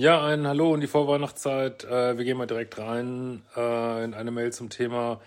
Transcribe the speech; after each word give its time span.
Ja, 0.00 0.24
ein 0.24 0.48
Hallo 0.48 0.74
in 0.74 0.80
die 0.80 0.86
Vorweihnachtszeit. 0.86 1.84
Äh, 1.84 2.16
wir 2.16 2.24
gehen 2.24 2.38
mal 2.38 2.46
direkt 2.46 2.78
rein 2.78 3.42
äh, 3.54 4.02
in 4.02 4.14
eine 4.14 4.30
Mail 4.30 4.50
zum 4.50 4.70
Thema 4.70 5.20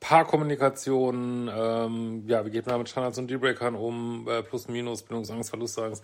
Paarkommunikation. 0.00 1.48
Ähm, 1.56 2.24
ja, 2.26 2.44
wie 2.44 2.50
geht 2.50 2.66
man 2.66 2.78
mit 2.78 2.88
Standards 2.88 3.18
und 3.18 3.30
Dealbreakern 3.30 3.76
um? 3.76 4.26
Äh, 4.28 4.42
Plus, 4.42 4.66
Minus, 4.66 5.04
Bindungsangst, 5.04 5.50
Verlustangst 5.50 6.02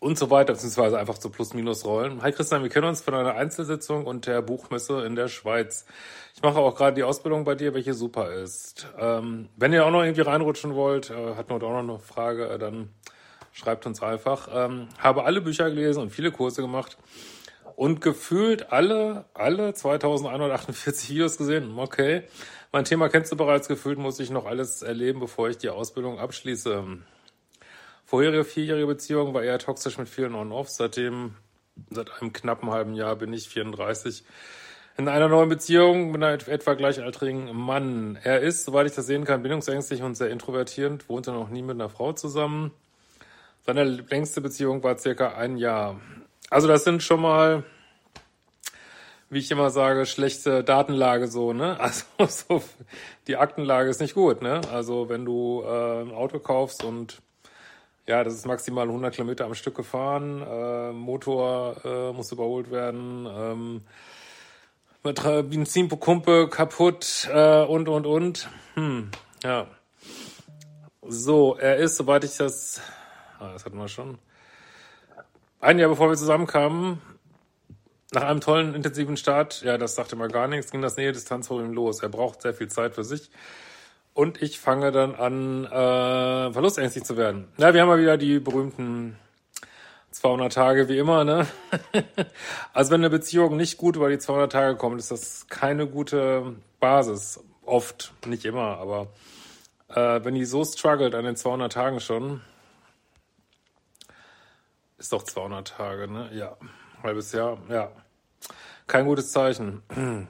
und 0.00 0.18
so 0.18 0.28
weiter, 0.30 0.54
beziehungsweise 0.54 0.98
einfach 0.98 1.14
so 1.14 1.30
Plus-Minus-Rollen. 1.30 2.20
Hi 2.20 2.32
Christian, 2.32 2.64
wir 2.64 2.68
kennen 2.68 2.88
uns 2.88 3.00
von 3.00 3.14
einer 3.14 3.36
Einzelsitzung 3.36 4.06
und 4.06 4.26
der 4.26 4.42
Buchmesse 4.42 5.06
in 5.06 5.14
der 5.14 5.28
Schweiz. 5.28 5.86
Ich 6.34 6.42
mache 6.42 6.58
auch 6.58 6.74
gerade 6.74 6.96
die 6.96 7.04
Ausbildung 7.04 7.44
bei 7.44 7.54
dir, 7.54 7.74
welche 7.74 7.94
super 7.94 8.32
ist. 8.32 8.88
Ähm, 8.98 9.50
wenn 9.56 9.72
ihr 9.72 9.86
auch 9.86 9.92
noch 9.92 10.02
irgendwie 10.02 10.22
reinrutschen 10.22 10.74
wollt, 10.74 11.10
äh, 11.10 11.36
hat 11.36 11.48
man 11.48 11.62
auch 11.62 11.80
noch 11.80 11.94
eine 11.94 11.98
Frage, 12.00 12.48
äh, 12.48 12.58
dann 12.58 12.88
schreibt 13.54 13.86
uns 13.86 14.02
einfach. 14.02 14.48
Ähm, 14.52 14.88
habe 14.98 15.24
alle 15.24 15.40
Bücher 15.40 15.70
gelesen 15.70 16.02
und 16.02 16.10
viele 16.10 16.32
Kurse 16.32 16.60
gemacht 16.60 16.98
und 17.76 18.00
gefühlt 18.00 18.72
alle, 18.72 19.24
alle 19.32 19.72
2148 19.72 21.10
Videos 21.10 21.38
gesehen. 21.38 21.78
Okay. 21.78 22.24
Mein 22.72 22.84
Thema 22.84 23.08
kennst 23.08 23.30
du 23.30 23.36
bereits 23.36 23.68
gefühlt, 23.68 23.98
muss 23.98 24.18
ich 24.18 24.30
noch 24.30 24.46
alles 24.46 24.82
erleben, 24.82 25.20
bevor 25.20 25.48
ich 25.48 25.56
die 25.56 25.68
Ausbildung 25.68 26.18
abschließe. 26.18 26.84
Vorherige 28.04 28.44
vierjährige 28.44 28.88
Beziehung 28.88 29.32
war 29.32 29.44
eher 29.44 29.60
toxisch 29.60 29.96
mit 29.96 30.08
vielen 30.08 30.34
On-Offs. 30.34 30.76
Seitdem, 30.76 31.36
seit 31.90 32.10
einem 32.20 32.32
knappen 32.32 32.70
halben 32.70 32.94
Jahr 32.94 33.14
bin 33.14 33.32
ich 33.32 33.48
34. 33.48 34.24
In 34.96 35.08
einer 35.08 35.28
neuen 35.28 35.48
Beziehung 35.48 36.10
mit 36.10 36.22
einem 36.22 36.40
etwa 36.46 36.74
gleichaltrigen 36.74 37.54
Mann. 37.56 38.18
Er 38.22 38.40
ist, 38.40 38.64
soweit 38.64 38.86
ich 38.86 38.94
das 38.94 39.06
sehen 39.06 39.24
kann, 39.24 39.42
bindungsängstlich 39.42 40.02
und 40.02 40.16
sehr 40.16 40.30
introvertierend, 40.30 41.08
wohnte 41.08 41.30
noch 41.30 41.50
nie 41.50 41.62
mit 41.62 41.76
einer 41.76 41.88
Frau 41.88 42.12
zusammen. 42.12 42.72
Seine 43.66 43.84
längste 43.84 44.42
Beziehung 44.42 44.82
war 44.82 44.98
circa 44.98 45.34
ein 45.36 45.56
Jahr. 45.56 45.98
Also 46.50 46.68
das 46.68 46.84
sind 46.84 47.02
schon 47.02 47.22
mal, 47.22 47.64
wie 49.30 49.38
ich 49.38 49.50
immer 49.50 49.70
sage, 49.70 50.04
schlechte 50.04 50.62
Datenlage 50.62 51.28
so, 51.28 51.54
ne? 51.54 51.78
Also 52.18 52.26
so, 52.26 52.62
die 53.26 53.36
Aktenlage 53.36 53.88
ist 53.88 54.02
nicht 54.02 54.14
gut, 54.14 54.42
ne? 54.42 54.60
Also 54.70 55.08
wenn 55.08 55.24
du 55.24 55.62
äh, 55.64 56.02
ein 56.02 56.12
Auto 56.12 56.40
kaufst 56.40 56.84
und 56.84 57.22
ja, 58.06 58.22
das 58.22 58.34
ist 58.34 58.46
maximal 58.46 58.86
100 58.86 59.14
Kilometer 59.14 59.46
am 59.46 59.54
Stück 59.54 59.76
gefahren, 59.76 60.42
äh, 60.42 60.92
Motor 60.92 61.76
äh, 61.86 62.12
muss 62.12 62.30
überholt 62.32 62.70
werden, 62.70 63.26
ähm, 63.26 63.80
Benzinpumpe 65.02 66.48
kaputt 66.48 67.30
äh, 67.32 67.62
und 67.62 67.88
und 67.88 68.04
und. 68.04 68.50
Hm, 68.74 69.10
ja. 69.42 69.68
So, 71.00 71.56
er 71.56 71.76
ist, 71.76 71.96
soweit 71.96 72.24
ich 72.24 72.36
das 72.36 72.82
das 73.40 73.64
hatten 73.64 73.78
wir 73.78 73.88
schon. 73.88 74.18
Ein 75.60 75.78
Jahr 75.78 75.88
bevor 75.88 76.10
wir 76.10 76.16
zusammenkamen, 76.16 77.00
nach 78.12 78.22
einem 78.22 78.40
tollen, 78.40 78.74
intensiven 78.74 79.16
Start, 79.16 79.62
ja, 79.62 79.76
das 79.78 79.94
sagte 79.94 80.16
mal 80.16 80.28
gar 80.28 80.46
nichts, 80.46 80.70
ging 80.70 80.82
das 80.82 80.96
Nähe-Distanz 80.96 81.48
vor 81.48 81.60
ihm 81.60 81.72
los. 81.72 82.00
Er 82.02 82.08
braucht 82.08 82.42
sehr 82.42 82.54
viel 82.54 82.68
Zeit 82.68 82.94
für 82.94 83.04
sich. 83.04 83.30
Und 84.12 84.40
ich 84.40 84.60
fange 84.60 84.92
dann 84.92 85.14
an, 85.16 85.64
äh, 85.64 86.52
verlustängstlich 86.52 87.04
zu 87.04 87.16
werden. 87.16 87.48
Ja, 87.56 87.74
wir 87.74 87.80
haben 87.80 87.88
mal 87.88 87.98
wieder 87.98 88.16
die 88.16 88.38
berühmten 88.38 89.16
200 90.12 90.52
Tage 90.52 90.88
wie 90.88 90.98
immer, 90.98 91.24
ne? 91.24 91.46
also 92.72 92.92
wenn 92.92 93.00
eine 93.00 93.10
Beziehung 93.10 93.56
nicht 93.56 93.76
gut 93.76 93.96
über 93.96 94.08
die 94.08 94.18
200 94.18 94.52
Tage 94.52 94.76
kommt, 94.76 95.00
ist 95.00 95.10
das 95.10 95.48
keine 95.48 95.88
gute 95.88 96.54
Basis. 96.78 97.42
Oft, 97.66 98.12
nicht 98.26 98.44
immer, 98.44 98.78
aber 98.78 99.08
äh, 99.88 100.24
wenn 100.24 100.34
die 100.34 100.44
so 100.44 100.64
struggelt 100.64 101.16
an 101.16 101.24
den 101.24 101.34
200 101.34 101.72
Tagen 101.72 101.98
schon, 101.98 102.42
ist 105.04 105.12
doch 105.12 105.22
200 105.22 105.68
Tage, 105.68 106.10
ne? 106.10 106.30
Ja. 106.32 106.56
Halbes 107.02 107.32
Jahr, 107.32 107.58
ja. 107.68 107.92
Kein 108.86 109.04
gutes 109.04 109.32
Zeichen. 109.32 109.82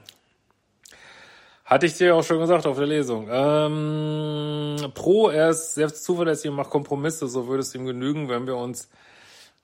Hatte 1.65 1.87
ich 1.87 1.97
dir 1.97 2.17
auch 2.17 2.25
schon 2.25 2.41
gesagt 2.41 2.67
auf 2.67 2.77
der 2.77 2.89
Lesung. 2.89 3.29
Ähm, 3.31 4.77
Pro, 4.95 5.29
er 5.29 5.51
ist 5.51 5.75
sehr 5.75 5.95
zuverlässig 5.95 6.51
und 6.51 6.57
macht 6.57 6.71
Kompromisse. 6.71 7.29
So 7.29 7.47
würde 7.47 7.61
es 7.61 7.73
ihm 7.77 7.87
genügen, 7.87 8.29
wenn 8.29 8.49
wir 8.49 8.57
uns 8.57 8.89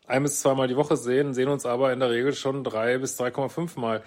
ein 0.07 0.23
bis 0.23 0.41
zweimal 0.41 0.69
die 0.69 0.77
Woche 0.77 0.97
sehen, 0.97 1.35
sehen 1.35 1.49
uns 1.49 1.67
aber 1.67 1.93
in 1.93 1.99
der 1.99 2.11
Regel 2.11 2.33
schon 2.33 2.63
drei 2.63 2.99
bis 2.99 3.21
3,5 3.21 3.81
Mal. 3.81 4.05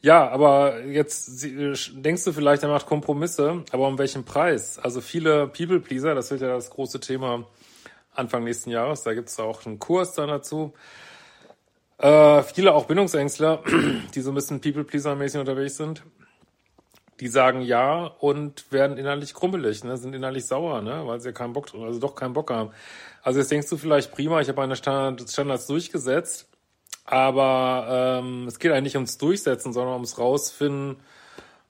Ja, 0.00 0.26
aber 0.28 0.84
jetzt 0.84 1.44
denkst 1.44 2.24
du 2.24 2.32
vielleicht, 2.32 2.62
er 2.62 2.70
macht 2.70 2.86
Kompromisse, 2.86 3.62
aber 3.72 3.88
um 3.88 3.98
welchen 3.98 4.24
Preis? 4.24 4.78
Also 4.78 5.02
viele 5.02 5.48
People-Pleaser, 5.48 6.14
das 6.14 6.30
wird 6.30 6.40
ja 6.40 6.48
das 6.48 6.70
große 6.70 7.00
Thema 7.00 7.46
Anfang 8.16 8.44
nächsten 8.44 8.70
Jahres. 8.70 9.02
Da 9.02 9.14
gibt 9.14 9.28
es 9.28 9.38
auch 9.38 9.64
einen 9.66 9.78
Kurs 9.78 10.14
dann 10.14 10.28
dazu. 10.28 10.72
Äh, 11.98 12.42
viele 12.42 12.74
auch 12.74 12.84
Bindungsängstler, 12.86 13.62
die 14.14 14.20
so 14.20 14.30
ein 14.30 14.34
bisschen 14.34 14.60
People-Pleaser-mäßig 14.60 15.40
unterwegs 15.40 15.76
sind, 15.76 16.02
die 17.20 17.28
sagen 17.28 17.62
ja 17.62 18.04
und 18.04 18.70
werden 18.70 18.98
innerlich 18.98 19.32
krummelig, 19.32 19.82
ne, 19.82 19.96
sind 19.96 20.14
innerlich 20.14 20.44
sauer, 20.46 20.82
ne, 20.82 21.06
weil 21.06 21.20
sie 21.20 21.32
keinen 21.32 21.54
Bock, 21.54 21.68
also 21.74 21.98
doch 21.98 22.14
keinen 22.14 22.34
Bock 22.34 22.50
haben. 22.50 22.70
Also 23.22 23.38
jetzt 23.38 23.50
denkst 23.50 23.70
du 23.70 23.78
vielleicht 23.78 24.12
prima, 24.12 24.40
ich 24.40 24.48
habe 24.48 24.60
meine 24.60 24.76
Standard, 24.76 25.28
Standards 25.30 25.66
durchgesetzt, 25.66 26.48
aber 27.06 28.20
ähm, 28.20 28.46
es 28.46 28.58
geht 28.58 28.72
eigentlich 28.72 28.96
ums 28.96 29.16
Durchsetzen, 29.16 29.72
sondern 29.72 29.94
ums 29.94 30.18
Rausfinden, 30.18 30.96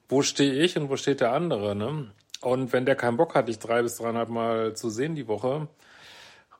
wo 0.08 0.22
stehe 0.22 0.54
ich 0.54 0.76
und 0.76 0.90
wo 0.90 0.96
steht 0.96 1.20
der 1.20 1.32
andere, 1.32 1.76
ne? 1.76 2.10
Und 2.40 2.72
wenn 2.72 2.84
der 2.84 2.96
keinen 2.96 3.16
Bock 3.16 3.34
hat, 3.34 3.48
dich 3.48 3.58
drei 3.58 3.82
bis 3.82 3.96
dreieinhalb 3.96 4.28
Mal 4.28 4.74
zu 4.74 4.90
sehen 4.90 5.14
die 5.14 5.26
Woche, 5.26 5.68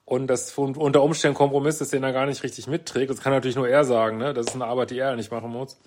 und 0.07 0.29
das 0.29 0.57
unter 0.57 1.03
Umständen 1.03 1.37
Kompromiss 1.37 1.81
ist, 1.81 1.93
den 1.93 2.05
er 2.05 2.13
gar 2.13 2.27
nicht 2.27 2.43
richtig 2.45 2.69
mitträgt, 2.69 3.11
das 3.11 3.21
kann 3.21 3.33
natürlich 3.33 3.57
nur 3.57 3.69
er 3.69 3.85
sagen, 3.85 4.17
ne? 4.17 4.33
das 4.33 4.47
ist 4.47 4.55
eine 4.55 4.65
Arbeit, 4.65 4.91
die 4.91 4.99
er 4.99 5.17
nicht 5.17 5.33
machen 5.33 5.51
muss, 5.51 5.79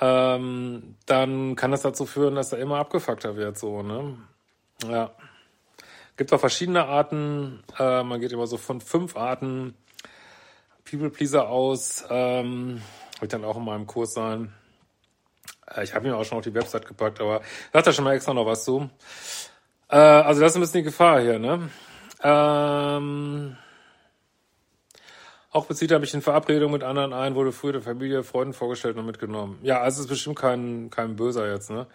ähm, 0.00 0.96
dann 1.06 1.54
kann 1.56 1.70
das 1.70 1.82
dazu 1.82 2.06
führen, 2.06 2.34
dass 2.34 2.52
er 2.52 2.58
immer 2.58 2.78
abgefuckter 2.78 3.36
wird, 3.36 3.56
so, 3.56 3.82
ne? 3.82 4.18
Ja. 4.86 5.12
Gibt 6.16 6.32
auch 6.32 6.40
verschiedene 6.40 6.86
Arten, 6.86 7.62
äh, 7.78 8.02
man 8.02 8.20
geht 8.20 8.32
immer 8.32 8.46
so 8.46 8.56
von 8.56 8.80
fünf 8.80 9.16
Arten 9.16 9.74
People 10.84 11.10
Pleaser 11.10 11.48
aus, 11.48 12.04
ähm, 12.10 12.82
wird 13.20 13.32
dann 13.32 13.44
auch 13.44 13.56
in 13.56 13.64
meinem 13.64 13.86
Kurs 13.86 14.12
sein. 14.12 14.52
Äh, 15.66 15.84
ich 15.84 15.94
habe 15.94 16.08
mir 16.08 16.16
auch 16.16 16.24
schon 16.24 16.38
auf 16.38 16.44
die 16.44 16.54
Website 16.54 16.86
gepackt, 16.86 17.20
aber 17.20 17.42
da 17.72 17.92
schon 17.92 18.04
mal 18.04 18.14
extra 18.14 18.34
noch 18.34 18.46
was 18.46 18.64
zu. 18.64 18.90
Äh, 19.88 19.96
also 19.96 20.40
das 20.40 20.52
ist 20.52 20.56
ein 20.56 20.62
bisschen 20.62 20.80
die 20.80 20.84
Gefahr 20.84 21.20
hier, 21.20 21.38
ne? 21.38 21.70
Ähm, 22.22 23.56
auch 25.52 25.66
bezieht 25.66 25.90
er 25.90 25.98
mich 25.98 26.14
in 26.14 26.22
Verabredung 26.22 26.70
mit 26.70 26.84
anderen 26.84 27.12
ein, 27.12 27.34
wurde 27.34 27.50
früher 27.52 27.72
der 27.72 27.82
Familie, 27.82 28.22
Freunden 28.22 28.54
vorgestellt 28.54 28.96
und 28.96 29.06
mitgenommen. 29.06 29.58
Ja, 29.62 29.80
also 29.80 29.96
es 29.96 30.04
ist 30.06 30.08
bestimmt 30.08 30.38
kein, 30.38 30.90
kein 30.90 31.16
Böser 31.16 31.50
jetzt, 31.50 31.70
ne? 31.70 31.86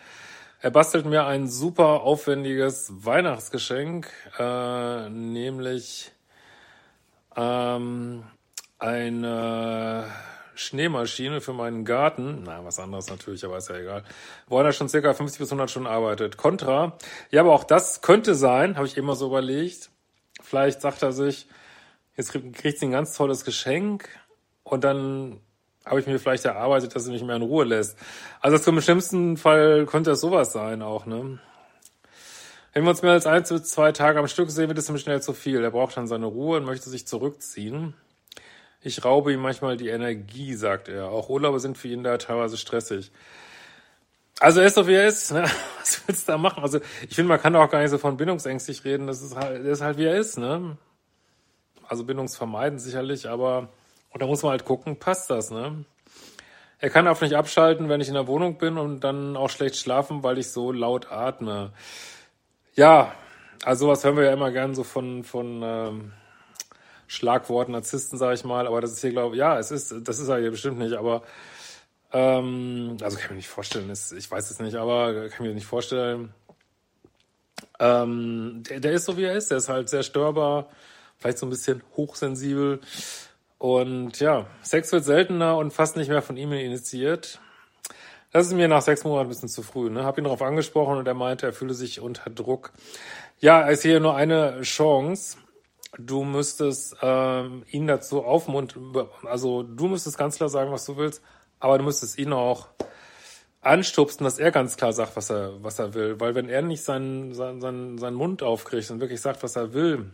Er 0.62 0.72
bastelt 0.72 1.06
mir 1.06 1.25
ein 1.25 1.47
super 1.47 2.02
aufwendiges 2.02 2.91
Weihnachtsgeschenk, 3.06 4.09
äh, 4.40 5.09
nämlich 5.09 6.12
ähm, 7.36 8.24
eine 8.80 10.06
Schneemaschine 10.56 11.39
für 11.42 11.54
meinen 11.54 11.86
Garten. 11.86 12.44
Na, 12.45 12.66
was 12.66 12.80
anderes 12.80 13.10
natürlich, 13.10 13.45
aber 13.45 13.57
ist 13.57 13.69
ja 13.69 13.78
egal. 13.78 14.04
Wo 14.48 14.60
er 14.60 14.71
schon 14.71 14.89
circa 14.89 15.13
50 15.13 15.39
bis 15.39 15.50
100 15.50 15.69
Stunden 15.69 15.88
arbeitet. 15.88 16.38
Contra. 16.38 16.98
Ja, 17.31 17.42
aber 17.42 17.54
auch 17.54 17.63
das 17.63 18.01
könnte 18.01 18.36
sein, 18.36 18.75
habe 18.75 18.88
ich 18.88 18.98
immer 18.98 19.16
so 19.16 19.28
überlegt. 19.28 19.92
Vielleicht 20.41 20.81
sagt 20.81 21.01
er 21.01 21.11
sich, 21.11 21.47
jetzt 22.15 22.31
kriegt 22.31 22.79
sie 22.79 22.85
ein 22.85 22.91
ganz 22.91 23.15
tolles 23.15 23.45
Geschenk 23.45 24.09
und 24.63 24.83
dann 24.83 25.39
habe 25.85 25.99
ich 25.99 26.07
mir 26.07 26.19
vielleicht 26.19 26.45
erarbeitet, 26.45 26.95
dass 26.95 27.05
sie 27.05 27.11
mich 27.11 27.23
mehr 27.23 27.35
in 27.35 27.41
Ruhe 27.43 27.65
lässt. 27.65 27.97
Also 28.41 28.57
zum 28.57 28.81
schlimmsten 28.81 29.37
Fall 29.37 29.85
könnte 29.85 30.11
es 30.11 30.21
sowas 30.21 30.51
sein 30.51 30.81
auch, 30.81 31.05
ne? 31.05 31.39
Wenn 32.73 32.83
wir 32.83 32.89
uns 32.89 33.01
mehr 33.03 33.13
als 33.13 33.25
ein 33.25 33.43
bis 33.43 33.63
zwei 33.63 33.93
Tage 33.93 34.19
am 34.19 34.27
Stück 34.27 34.51
sehen, 34.51 34.67
wird 34.67 34.77
es 34.77 34.89
ihm 34.89 34.97
schnell 34.97 35.21
zu 35.21 35.31
viel. 35.31 35.63
Er 35.63 35.71
braucht 35.71 35.95
dann 35.95 36.07
seine 36.07 36.25
Ruhe 36.25 36.57
und 36.57 36.65
möchte 36.65 36.89
sich 36.89 37.07
zurückziehen. 37.07 37.93
Ich 38.81 39.05
raube 39.05 39.31
ihm 39.31 39.39
manchmal 39.39 39.77
die 39.77 39.87
Energie, 39.87 40.55
sagt 40.55 40.89
er. 40.89 41.09
Auch 41.09 41.29
Urlaube 41.29 41.61
sind 41.61 41.77
für 41.77 41.87
ihn 41.87 42.03
da 42.03 42.17
teilweise 42.17 42.57
stressig. 42.57 43.11
Also 44.39 44.59
er 44.59 44.67
ist 44.67 44.77
doch 44.77 44.87
wie 44.87 44.95
er 44.95 45.07
ist. 45.07 45.31
Ne? 45.31 45.43
Was 45.79 46.01
willst 46.07 46.27
du 46.27 46.33
da 46.33 46.37
machen? 46.37 46.63
Also 46.63 46.79
ich 47.07 47.15
finde, 47.15 47.29
man 47.29 47.41
kann 47.41 47.55
auch 47.55 47.69
gar 47.69 47.81
nicht 47.81 47.91
so 47.91 47.97
von 47.97 48.17
bindungsängstlich 48.17 48.83
reden. 48.83 49.07
Das 49.07 49.21
ist 49.21 49.35
halt, 49.35 49.63
der 49.63 49.71
ist 49.71 49.81
halt 49.81 49.97
wie 49.97 50.05
er 50.05 50.17
ist. 50.17 50.37
Ne? 50.37 50.77
Also 51.87 52.03
bindungsvermeiden 52.03 52.79
sicherlich, 52.79 53.27
aber 53.29 53.69
Und 54.09 54.21
da 54.21 54.27
muss 54.27 54.43
man 54.43 54.51
halt 54.51 54.65
gucken, 54.65 54.97
passt 54.97 55.29
das, 55.29 55.51
ne? 55.51 55.85
Er 56.79 56.89
kann 56.89 57.07
auch 57.07 57.19
nicht 57.21 57.35
abschalten, 57.35 57.89
wenn 57.89 58.01
ich 58.01 58.09
in 58.09 58.13
der 58.13 58.27
Wohnung 58.27 58.57
bin 58.57 58.77
und 58.77 59.01
dann 59.01 59.37
auch 59.37 59.49
schlecht 59.49 59.77
schlafen, 59.77 60.23
weil 60.23 60.37
ich 60.37 60.51
so 60.51 60.71
laut 60.71 61.11
atme. 61.11 61.71
Ja, 62.75 63.13
also 63.63 63.85
sowas 63.85 64.03
hören 64.03 64.17
wir 64.17 64.25
ja 64.25 64.33
immer 64.33 64.51
gern 64.51 64.75
so 64.75 64.83
von, 64.83 65.23
von 65.23 65.61
ähm, 65.63 66.13
Schlagworten, 67.07 67.71
Narzissten, 67.71 68.17
sage 68.17 68.35
ich 68.35 68.43
mal, 68.43 68.67
aber 68.67 68.81
das 68.81 68.91
ist 68.91 69.01
hier, 69.01 69.11
glaube 69.11 69.35
ich, 69.35 69.39
ja, 69.39 69.57
es 69.57 69.71
ist, 69.71 69.95
das 70.07 70.19
ist 70.19 70.27
er 70.27 70.39
hier 70.39 70.51
bestimmt 70.51 70.77
nicht, 70.77 70.93
aber 70.93 71.23
ähm, 72.15 72.95
also 73.01 73.17
kann 73.17 73.25
ich 73.25 73.29
mir 73.31 73.35
nicht 73.35 73.50
vorstellen, 73.50 73.89
ist, 73.89 74.13
ich 74.13 74.31
weiß 74.31 74.50
es 74.50 74.59
nicht, 74.62 74.75
aber 74.75 75.13
kann 75.13 75.31
ich 75.33 75.39
mir 75.41 75.53
nicht 75.53 75.65
vorstellen. 75.65 76.33
Ähm, 77.77 78.63
der, 78.69 78.79
der 78.79 78.94
ist 78.94 79.03
so, 79.03 79.17
wie 79.17 79.25
er 79.25 79.35
ist, 79.35 79.51
der 79.51 79.57
ist 79.57 79.67
halt 79.67 79.89
sehr 79.89 80.01
störbar, 80.01 80.69
vielleicht 81.17 81.39
so 81.39 81.45
ein 81.45 81.50
bisschen 81.50 81.83
hochsensibel 81.97 82.79
und 83.57 84.17
ja, 84.21 84.47
Sex 84.62 84.94
wird 84.94 85.03
seltener 85.03 85.57
und 85.57 85.73
fast 85.73 85.97
nicht 85.97 86.07
mehr 86.07 86.21
von 86.21 86.38
ihm 86.38 86.53
initiiert. 86.53 87.41
Das 88.31 88.47
ist 88.47 88.53
mir 88.53 88.69
nach 88.69 88.81
sechs 88.81 89.03
Monaten 89.03 89.27
ein 89.27 89.29
bisschen 89.29 89.50
zu 89.50 89.61
früh. 89.61 89.89
Ne? 89.89 90.06
Hab 90.06 90.18
ihn 90.18 90.23
darauf 90.23 90.41
angesprochen 90.41 90.97
und 90.97 91.07
er 91.07 91.13
meinte, 91.15 91.45
er 91.45 91.53
fühle 91.53 91.73
sich 91.73 92.00
unter 92.00 92.29
Druck. 92.29 92.71
Ja, 93.39 93.69
ich 93.69 93.81
sehe 93.81 94.00
nur 94.00 94.15
eine 94.15 94.61
Chance. 94.61 95.38
Du 95.97 96.23
müsstest 96.23 96.95
ähm, 97.01 97.63
ihn 97.71 97.88
dazu 97.88 98.23
aufmuntern, 98.23 99.07
also 99.23 99.63
du 99.63 99.88
müsstest 99.88 100.18
ganz 100.18 100.38
klar 100.38 100.50
sagen, 100.50 100.71
was 100.71 100.85
du 100.85 100.95
willst, 100.97 101.21
aber 101.60 101.78
du 101.78 101.84
müsstest 101.84 102.18
ihn 102.18 102.34
auch 102.34 102.68
anstupsen, 103.62 104.24
dass 104.24 104.38
er 104.40 104.52
ganz 104.52 104.78
klar 104.78 104.94
sagt, 104.94 105.16
was 105.16 105.30
er, 105.30 105.63
was 105.63 105.80
er 105.80 105.94
will. 105.94 106.19
Weil 106.19 106.36
wenn 106.36 106.50
er 106.50 106.62
nicht 106.62 106.84
seinen, 106.84 107.34
seinen, 107.34 107.62
seinen, 107.62 107.98
seinen 107.98 108.16
Mund 108.16 108.44
aufkriegt 108.44 108.92
und 108.92 109.00
wirklich 109.00 109.22
sagt, 109.22 109.42
was 109.42 109.56
er 109.56 109.74
will, 109.74 110.12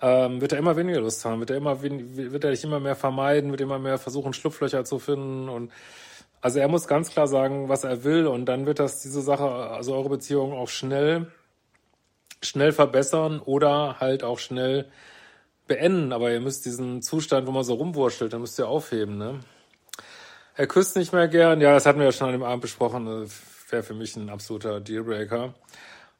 ähm, 0.00 0.40
wird 0.40 0.52
er 0.52 0.58
immer 0.58 0.76
weniger 0.76 1.00
Lust 1.00 1.24
haben, 1.24 1.40
wird 1.40 1.50
er 1.50 1.56
immer 1.56 1.82
wird 1.82 2.44
er 2.44 2.50
dich 2.50 2.64
immer 2.64 2.80
mehr 2.80 2.96
vermeiden, 2.96 3.50
wird 3.50 3.60
immer 3.60 3.78
mehr 3.78 3.98
versuchen, 3.98 4.32
Schlupflöcher 4.32 4.84
zu 4.84 4.98
finden 4.98 5.48
und 5.48 5.70
also 6.40 6.58
er 6.58 6.66
muss 6.66 6.88
ganz 6.88 7.10
klar 7.10 7.28
sagen, 7.28 7.68
was 7.68 7.84
er 7.84 8.02
will 8.02 8.26
und 8.26 8.46
dann 8.46 8.66
wird 8.66 8.80
das 8.80 9.00
diese 9.00 9.20
Sache, 9.20 9.44
also 9.48 9.94
eure 9.94 10.08
Beziehung 10.08 10.52
auch 10.52 10.68
schnell 10.68 11.28
schnell 12.42 12.72
verbessern 12.72 13.40
oder 13.40 14.00
halt 14.00 14.24
auch 14.24 14.38
schnell 14.38 14.86
beenden. 15.66 16.12
Aber 16.12 16.30
ihr 16.32 16.40
müsst 16.40 16.64
diesen 16.64 17.02
Zustand, 17.02 17.46
wo 17.46 17.52
man 17.52 17.64
so 17.64 17.74
rumwurschtelt, 17.74 18.32
dann 18.32 18.40
müsst 18.40 18.58
ihr 18.58 18.68
aufheben, 18.68 19.16
ne? 19.16 19.40
Er 20.54 20.66
küsst 20.66 20.96
nicht 20.96 21.12
mehr 21.14 21.28
gern. 21.28 21.60
Ja, 21.62 21.72
das 21.72 21.86
hatten 21.86 21.98
wir 21.98 22.06
ja 22.06 22.12
schon 22.12 22.26
an 22.26 22.34
dem 22.34 22.42
Abend 22.42 22.60
besprochen. 22.60 23.06
Wäre 23.70 23.82
für 23.82 23.94
mich 23.94 24.16
ein 24.16 24.28
absoluter 24.28 24.80
Dealbreaker. 24.80 25.54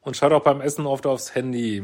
Und 0.01 0.17
schaut 0.17 0.31
auch 0.31 0.43
beim 0.43 0.59
Essen 0.59 0.87
oft 0.87 1.05
aufs 1.05 1.35
Handy. 1.35 1.83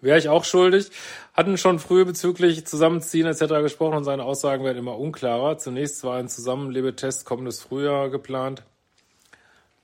Wäre 0.00 0.18
ich 0.18 0.28
auch 0.28 0.44
schuldig. 0.44 0.90
Hatten 1.34 1.58
schon 1.58 1.80
früh 1.80 2.04
bezüglich 2.04 2.64
Zusammenziehen 2.66 3.26
etc. 3.26 3.46
gesprochen 3.62 3.96
und 3.96 4.04
seine 4.04 4.22
Aussagen 4.22 4.64
werden 4.64 4.78
immer 4.78 4.96
unklarer. 4.96 5.58
Zunächst 5.58 6.04
war 6.04 6.18
ein 6.18 6.28
Zusammenlebetest 6.28 7.24
kommendes 7.24 7.60
Frühjahr 7.60 8.08
geplant. 8.08 8.62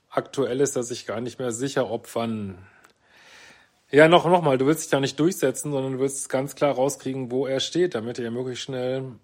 Aktuell 0.09 0.61
ist 0.61 0.77
er 0.77 0.83
sich 0.83 1.05
gar 1.05 1.19
nicht 1.19 1.37
mehr 1.37 1.51
sicher, 1.51 1.91
ob 1.91 2.07
wann. 2.15 2.57
Ja, 3.91 4.07
noch, 4.07 4.25
noch 4.25 4.41
mal, 4.41 4.57
du 4.57 4.65
willst 4.65 4.83
dich 4.83 4.89
da 4.89 5.01
nicht 5.01 5.19
durchsetzen, 5.19 5.73
sondern 5.73 5.93
du 5.93 5.99
willst 5.99 6.29
ganz 6.29 6.55
klar 6.55 6.73
rauskriegen, 6.73 7.29
wo 7.29 7.45
er 7.45 7.59
steht, 7.59 7.93
damit 7.93 8.17
er 8.19 8.31
möglichst 8.31 8.63
schnell 8.63 9.19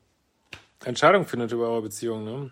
Entscheidungen 0.83 1.25
findet 1.25 1.51
über 1.51 1.69
eure 1.69 1.83
Beziehung, 1.83 2.23
ne? 2.23 2.51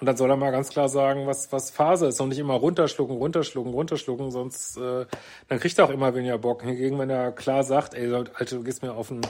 Und 0.00 0.06
dann 0.06 0.16
soll 0.16 0.30
er 0.30 0.36
mal 0.36 0.50
ganz 0.50 0.70
klar 0.70 0.88
sagen, 0.88 1.26
was, 1.26 1.52
was 1.52 1.70
Phase 1.70 2.06
ist 2.06 2.20
und 2.20 2.30
nicht 2.30 2.38
immer 2.38 2.54
runterschlucken, 2.54 3.16
runterschlucken, 3.16 3.72
runterschlucken, 3.72 4.30
sonst 4.30 4.78
äh, 4.78 5.04
dann 5.48 5.60
kriegt 5.60 5.78
er 5.78 5.84
auch 5.84 5.90
immer 5.90 6.14
weniger 6.14 6.38
Bock. 6.38 6.62
Hingegen, 6.62 6.98
wenn 6.98 7.10
er 7.10 7.32
klar 7.32 7.64
sagt, 7.64 7.92
ey, 7.92 8.10
Alter, 8.12 8.56
du 8.56 8.62
gehst 8.62 8.82
mir 8.82 8.94
auf 8.94 9.08
den, 9.08 9.20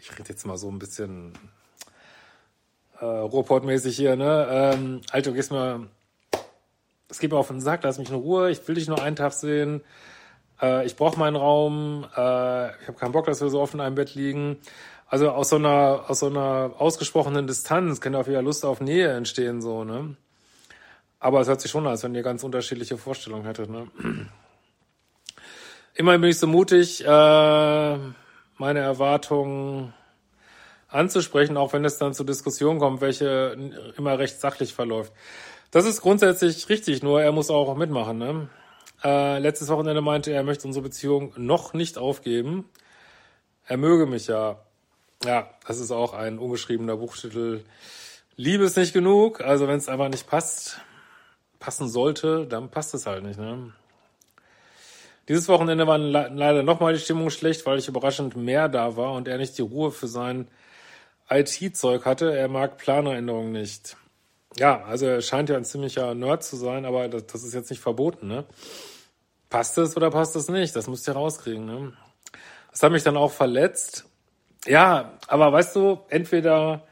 ich 0.00 0.10
rede 0.18 0.28
jetzt 0.28 0.44
mal 0.44 0.56
so 0.56 0.68
ein 0.68 0.80
bisschen 0.80 1.34
äh, 2.98 3.04
Ruhrpott-mäßig 3.04 3.94
hier, 3.94 4.16
ne? 4.16 4.48
Ähm, 4.50 5.02
Alter, 5.12 5.30
du 5.30 5.36
gehst 5.36 5.52
mir 5.52 5.88
es 7.12 7.18
geht 7.18 7.30
mir 7.30 7.36
auf 7.36 7.48
den 7.48 7.60
Sack, 7.60 7.80
lass 7.82 7.98
mich 7.98 8.08
in 8.08 8.14
Ruhe, 8.14 8.50
ich 8.50 8.66
will 8.66 8.74
dich 8.74 8.88
nur 8.88 9.02
einen 9.02 9.16
Tag 9.16 9.34
sehen, 9.34 9.82
äh, 10.62 10.86
ich 10.86 10.96
brauche 10.96 11.18
meinen 11.18 11.36
Raum, 11.36 12.06
äh, 12.16 12.70
ich 12.80 12.88
habe 12.88 12.98
keinen 12.98 13.12
Bock, 13.12 13.26
dass 13.26 13.42
wir 13.42 13.50
so 13.50 13.60
oft 13.60 13.74
in 13.74 13.80
einem 13.80 13.96
Bett 13.96 14.14
liegen. 14.14 14.56
Also 15.12 15.28
aus 15.30 15.50
so 15.50 15.56
einer, 15.56 16.04
aus 16.08 16.20
so 16.20 16.28
einer 16.28 16.72
ausgesprochenen 16.78 17.46
Distanz 17.46 18.00
kann 18.00 18.14
auch 18.14 18.28
wieder 18.28 18.40
Lust 18.40 18.64
auf 18.64 18.80
Nähe 18.80 19.12
entstehen, 19.12 19.60
so, 19.60 19.84
ne? 19.84 20.16
Aber 21.20 21.42
es 21.42 21.48
hört 21.48 21.60
sich 21.60 21.70
schon 21.70 21.84
an, 21.84 21.90
als 21.90 22.02
wenn 22.02 22.14
ihr 22.14 22.22
ganz 22.22 22.42
unterschiedliche 22.42 22.96
Vorstellungen 22.96 23.44
hättet, 23.44 23.68
ne? 23.68 23.88
Immerhin 25.94 26.22
bin 26.22 26.30
ich 26.30 26.38
so 26.38 26.46
mutig, 26.46 27.04
äh, 27.04 27.06
meine 28.56 28.78
Erwartungen 28.78 29.92
anzusprechen, 30.88 31.58
auch 31.58 31.74
wenn 31.74 31.84
es 31.84 31.98
dann 31.98 32.14
zur 32.14 32.24
Diskussion 32.24 32.78
kommt, 32.78 33.02
welche 33.02 33.54
immer 33.98 34.18
recht 34.18 34.40
sachlich 34.40 34.72
verläuft. 34.72 35.12
Das 35.72 35.84
ist 35.84 36.00
grundsätzlich 36.00 36.70
richtig, 36.70 37.02
nur 37.02 37.20
er 37.20 37.32
muss 37.32 37.50
auch 37.50 37.76
mitmachen. 37.76 38.16
Ne? 38.16 38.48
Äh, 39.04 39.40
letztes 39.40 39.68
Wochenende 39.68 40.00
meinte 40.00 40.30
er, 40.30 40.38
er 40.38 40.42
möchte 40.42 40.66
unsere 40.66 40.84
Beziehung 40.84 41.34
noch 41.36 41.74
nicht 41.74 41.98
aufgeben. 41.98 42.70
Er 43.66 43.76
möge 43.76 44.06
mich 44.06 44.28
ja. 44.28 44.58
Ja, 45.24 45.50
das 45.66 45.78
ist 45.78 45.90
auch 45.90 46.14
ein 46.14 46.38
ungeschriebener 46.38 46.96
Buchtitel. 46.96 47.64
Liebe 48.36 48.64
ist 48.64 48.76
nicht 48.76 48.92
genug. 48.92 49.40
Also 49.40 49.68
wenn 49.68 49.78
es 49.78 49.88
einfach 49.88 50.08
nicht 50.08 50.26
passt, 50.26 50.80
passen 51.60 51.88
sollte, 51.88 52.46
dann 52.46 52.70
passt 52.70 52.94
es 52.94 53.06
halt 53.06 53.24
nicht. 53.24 53.38
Ne? 53.38 53.72
Dieses 55.28 55.48
Wochenende 55.48 55.86
war 55.86 55.98
leider 55.98 56.62
nochmal 56.64 56.94
die 56.94 56.98
Stimmung 56.98 57.30
schlecht, 57.30 57.64
weil 57.66 57.78
ich 57.78 57.86
überraschend 57.86 58.36
mehr 58.36 58.68
da 58.68 58.96
war 58.96 59.12
und 59.12 59.28
er 59.28 59.38
nicht 59.38 59.56
die 59.56 59.62
Ruhe 59.62 59.92
für 59.92 60.08
sein 60.08 60.48
IT-Zeug 61.30 62.04
hatte. 62.04 62.36
Er 62.36 62.48
mag 62.48 62.76
Planerinnerungen 62.78 63.52
nicht. 63.52 63.96
Ja, 64.56 64.82
also 64.82 65.06
er 65.06 65.22
scheint 65.22 65.48
ja 65.48 65.56
ein 65.56 65.64
ziemlicher 65.64 66.14
Nerd 66.14 66.42
zu 66.42 66.56
sein, 66.56 66.84
aber 66.84 67.08
das, 67.08 67.26
das 67.26 67.44
ist 67.44 67.54
jetzt 67.54 67.70
nicht 67.70 67.80
verboten, 67.80 68.26
ne? 68.26 68.44
Passt 69.48 69.78
es 69.78 69.96
oder 69.96 70.10
passt 70.10 70.34
es 70.36 70.48
nicht? 70.48 70.74
Das 70.74 70.88
müsst 70.88 71.06
ihr 71.08 71.14
rauskriegen, 71.14 71.64
ne? 71.64 71.92
Das 72.70 72.82
hat 72.82 72.92
mich 72.92 73.02
dann 73.02 73.16
auch 73.16 73.32
verletzt. 73.32 74.06
Ja, 74.66 75.18
aber 75.26 75.52
weißt 75.52 75.74
du, 75.76 76.00
entweder, 76.08 76.84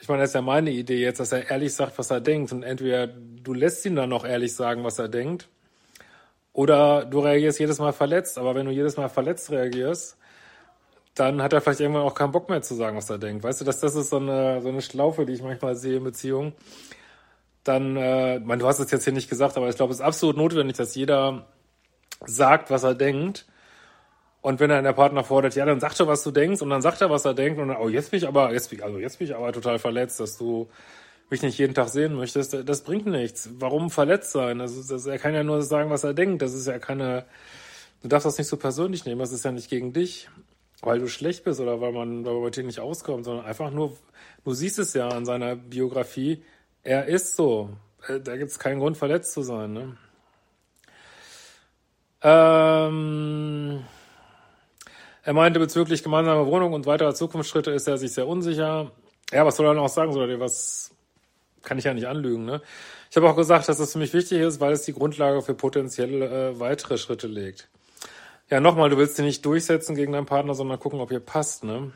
ich 0.00 0.08
meine, 0.08 0.22
das 0.22 0.30
ist 0.30 0.34
ja 0.34 0.42
meine 0.42 0.70
Idee 0.70 1.02
jetzt, 1.02 1.20
dass 1.20 1.32
er 1.32 1.50
ehrlich 1.50 1.74
sagt, 1.74 1.98
was 1.98 2.10
er 2.10 2.20
denkt. 2.20 2.52
Und 2.52 2.62
entweder 2.62 3.06
du 3.06 3.52
lässt 3.52 3.84
ihn 3.84 3.96
dann 3.96 4.08
noch 4.08 4.24
ehrlich 4.24 4.54
sagen, 4.54 4.84
was 4.84 4.98
er 4.98 5.08
denkt, 5.08 5.48
oder 6.54 7.04
du 7.04 7.20
reagierst 7.20 7.58
jedes 7.60 7.78
Mal 7.78 7.92
verletzt. 7.92 8.38
Aber 8.38 8.54
wenn 8.54 8.66
du 8.66 8.72
jedes 8.72 8.96
Mal 8.96 9.08
verletzt 9.08 9.50
reagierst, 9.50 10.16
dann 11.14 11.42
hat 11.42 11.52
er 11.52 11.60
vielleicht 11.60 11.80
irgendwann 11.80 12.02
auch 12.02 12.14
keinen 12.14 12.32
Bock 12.32 12.48
mehr 12.48 12.62
zu 12.62 12.74
sagen, 12.74 12.96
was 12.96 13.10
er 13.10 13.18
denkt. 13.18 13.44
Weißt 13.44 13.60
du, 13.60 13.64
dass 13.64 13.80
das 13.80 13.94
ist 13.94 14.10
so 14.10 14.16
eine, 14.16 14.62
so 14.62 14.68
eine 14.68 14.82
Schlaufe, 14.82 15.26
die 15.26 15.34
ich 15.34 15.42
manchmal 15.42 15.76
sehe 15.76 15.98
in 15.98 16.04
Beziehungen. 16.04 16.54
Dann, 17.64 17.96
äh, 17.96 18.40
man, 18.40 18.58
du 18.58 18.66
hast 18.66 18.78
es 18.78 18.90
jetzt 18.90 19.04
hier 19.04 19.12
nicht 19.12 19.28
gesagt, 19.28 19.56
aber 19.56 19.68
ich 19.68 19.76
glaube, 19.76 19.92
es 19.92 20.00
ist 20.00 20.04
absolut 20.04 20.36
notwendig, 20.36 20.76
dass 20.76 20.94
jeder 20.94 21.46
sagt, 22.24 22.70
was 22.70 22.82
er 22.82 22.94
denkt. 22.94 23.46
Und 24.42 24.60
wenn 24.60 24.70
er 24.70 24.82
der 24.82 24.92
Partner 24.92 25.24
fordert, 25.24 25.54
ja, 25.54 25.64
dann 25.64 25.80
sag 25.80 25.96
doch, 25.96 26.06
was 26.06 26.22
du 26.22 26.30
denkst, 26.30 26.60
und 26.60 26.68
dann 26.68 26.82
sagt 26.82 27.00
er, 27.00 27.08
was 27.08 27.24
er 27.24 27.32
denkt, 27.32 27.58
und 27.58 27.68
dann, 27.68 27.78
oh, 27.78 27.88
jetzt 27.88 28.10
bin 28.10 28.18
ich 28.18 28.28
aber, 28.28 28.52
jetzt 28.52 28.68
bin 28.68 28.80
ich, 28.80 28.84
also 28.84 28.98
jetzt 28.98 29.18
bin 29.18 29.28
ich 29.28 29.34
aber 29.34 29.52
total 29.52 29.78
verletzt, 29.78 30.20
dass 30.20 30.36
du 30.36 30.68
mich 31.30 31.42
nicht 31.42 31.56
jeden 31.58 31.74
Tag 31.74 31.88
sehen 31.88 32.14
möchtest. 32.14 32.68
Das 32.68 32.82
bringt 32.82 33.06
nichts. 33.06 33.48
Warum 33.58 33.90
verletzt 33.90 34.32
sein? 34.32 34.60
Also, 34.60 34.82
das, 34.92 35.06
er 35.06 35.18
kann 35.18 35.32
ja 35.32 35.42
nur 35.42 35.62
sagen, 35.62 35.88
was 35.88 36.04
er 36.04 36.12
denkt. 36.12 36.42
Das 36.42 36.52
ist 36.52 36.66
ja 36.66 36.78
keine, 36.78 37.24
du 38.02 38.08
darfst 38.08 38.26
das 38.26 38.36
nicht 38.36 38.48
so 38.48 38.58
persönlich 38.58 39.06
nehmen. 39.06 39.20
Das 39.20 39.32
ist 39.32 39.44
ja 39.44 39.52
nicht 39.52 39.70
gegen 39.70 39.94
dich 39.94 40.28
weil 40.82 40.98
du 40.98 41.08
schlecht 41.08 41.44
bist 41.44 41.60
oder 41.60 41.80
weil 41.80 41.92
man, 41.92 42.24
weil 42.24 42.34
man 42.34 42.44
mit 42.44 42.56
dir 42.56 42.64
nicht 42.64 42.80
auskommt, 42.80 43.24
sondern 43.24 43.46
einfach 43.46 43.70
nur, 43.70 43.96
du 44.44 44.52
siehst 44.52 44.78
es 44.78 44.92
ja 44.94 45.08
an 45.08 45.24
seiner 45.24 45.56
Biografie, 45.56 46.44
er 46.82 47.06
ist 47.06 47.36
so. 47.36 47.70
Äh, 48.08 48.20
da 48.20 48.36
gibt 48.36 48.50
es 48.50 48.58
keinen 48.58 48.80
Grund, 48.80 48.96
verletzt 48.96 49.32
zu 49.32 49.42
sein. 49.42 49.72
Ne? 49.72 49.96
Ähm, 52.22 53.84
er 55.22 55.32
meinte 55.32 55.60
bezüglich 55.60 56.02
gemeinsamer 56.02 56.46
Wohnung 56.46 56.72
und 56.72 56.86
weiterer 56.86 57.14
Zukunftsschritte 57.14 57.70
ist 57.70 57.86
er 57.86 57.98
sich 57.98 58.12
sehr 58.12 58.26
unsicher. 58.26 58.90
Ja, 59.32 59.46
was 59.46 59.56
soll 59.56 59.66
er 59.66 59.74
noch 59.74 59.88
sagen? 59.88 60.12
Soll 60.12 60.22
er 60.22 60.36
dir 60.36 60.40
was 60.40 60.92
kann 61.62 61.78
ich 61.78 61.84
ja 61.84 61.94
nicht 61.94 62.06
anlügen. 62.06 62.44
Ne? 62.44 62.60
Ich 63.10 63.16
habe 63.16 63.28
auch 63.28 63.36
gesagt, 63.36 63.68
dass 63.68 63.78
das 63.78 63.92
für 63.92 63.98
mich 63.98 64.12
wichtig 64.12 64.40
ist, 64.40 64.60
weil 64.60 64.72
es 64.72 64.82
die 64.82 64.92
Grundlage 64.92 65.42
für 65.42 65.54
potenzielle 65.54 66.50
äh, 66.50 66.60
weitere 66.60 66.98
Schritte 66.98 67.26
legt. 67.26 67.68
Ja, 68.50 68.60
nochmal, 68.60 68.90
du 68.90 68.98
willst 68.98 69.16
dich 69.16 69.24
nicht 69.24 69.46
durchsetzen 69.46 69.94
gegen 69.94 70.12
deinen 70.12 70.26
Partner, 70.26 70.54
sondern 70.54 70.78
gucken, 70.78 71.00
ob 71.00 71.10
ihr 71.10 71.20
passt, 71.20 71.64
ne? 71.64 71.92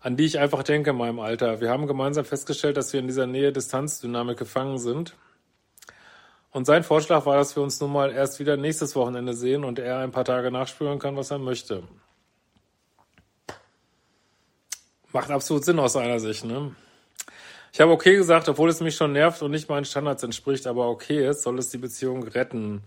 An 0.00 0.16
die 0.16 0.24
ich 0.24 0.38
einfach 0.38 0.62
denke 0.62 0.90
in 0.90 0.96
meinem 0.96 1.18
Alter. 1.18 1.60
Wir 1.60 1.70
haben 1.70 1.86
gemeinsam 1.86 2.24
festgestellt, 2.24 2.76
dass 2.76 2.92
wir 2.92 3.00
in 3.00 3.08
dieser 3.08 3.26
Nähe-Distanzdynamik 3.26 4.38
gefangen 4.38 4.78
sind. 4.78 5.14
Und 6.50 6.64
sein 6.64 6.82
Vorschlag 6.82 7.26
war, 7.26 7.36
dass 7.36 7.54
wir 7.56 7.62
uns 7.62 7.80
nun 7.80 7.92
mal 7.92 8.10
erst 8.10 8.40
wieder 8.40 8.56
nächstes 8.56 8.96
Wochenende 8.96 9.34
sehen 9.34 9.64
und 9.64 9.78
er 9.78 9.98
ein 9.98 10.12
paar 10.12 10.24
Tage 10.24 10.50
nachspüren 10.50 10.98
kann, 10.98 11.16
was 11.16 11.30
er 11.30 11.38
möchte. 11.38 11.82
Macht 15.12 15.30
absolut 15.30 15.64
Sinn 15.64 15.78
aus 15.78 15.94
seiner 15.94 16.20
Sicht, 16.20 16.44
ne? 16.44 16.74
Ich 17.72 17.80
habe 17.80 17.92
okay 17.92 18.16
gesagt, 18.16 18.48
obwohl 18.48 18.70
es 18.70 18.80
mich 18.80 18.96
schon 18.96 19.12
nervt 19.12 19.42
und 19.42 19.50
nicht 19.50 19.68
meinen 19.68 19.84
Standards 19.84 20.22
entspricht, 20.22 20.66
aber 20.66 20.88
okay 20.88 21.28
ist, 21.28 21.42
soll 21.42 21.58
es 21.58 21.68
die 21.68 21.78
Beziehung 21.78 22.22
retten. 22.22 22.82